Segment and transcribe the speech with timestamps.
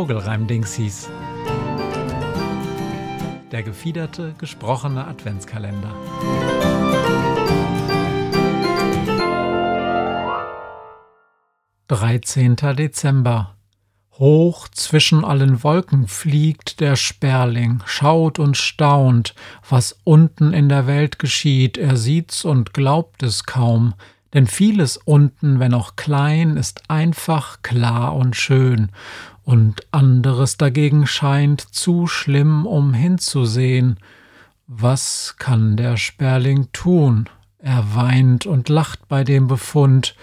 [0.00, 1.10] Vogelreim-Dingsies.
[3.52, 5.94] Der gefiederte, gesprochene Adventskalender.
[11.86, 13.56] Dreizehnter Dezember.
[14.12, 19.34] Hoch zwischen allen Wolken fliegt der Sperling, schaut und staunt,
[19.68, 23.92] was unten in der Welt geschieht, er sieht's und glaubt es kaum,
[24.32, 28.92] denn vieles unten, wenn auch klein, ist einfach klar und schön,
[29.50, 33.96] und anderes dagegen scheint zu schlimm, um hinzusehen.
[34.68, 37.28] Was kann der Sperling tun?
[37.58, 40.14] Er weint und lacht bei dem Befund,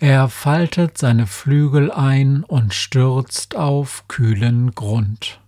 [0.00, 5.38] er faltet seine Flügel ein und stürzt auf kühlen Grund.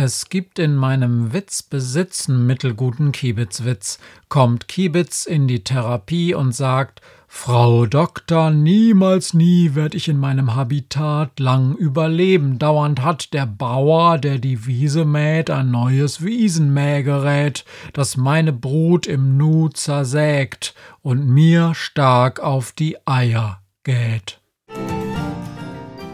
[0.00, 3.98] Es gibt in meinem Witzbesitzen mittelguten Kiebitzwitz.
[4.28, 10.54] Kommt Kiebitz in die Therapie und sagt, Frau Doktor, niemals nie werd ich in meinem
[10.54, 12.60] Habitat lang überleben.
[12.60, 19.36] Dauernd hat der Bauer, der die Wiese mäht, ein neues Wiesenmähgerät, das meine Brut im
[19.36, 24.38] Nu zersägt und mir stark auf die Eier geht.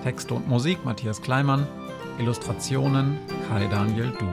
[0.04, 1.66] Text und Musik Matthias Kleimann
[2.18, 3.18] Illustrationen
[3.48, 4.26] Kai Daniel Du.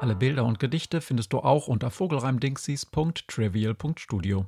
[0.00, 4.44] Alle Bilder und Gedichte findest du auch unter vogelreimdingsies.trivial.studio.